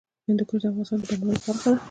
[0.27, 1.79] هندوکش د افغانستان د بڼوالۍ برخه ده.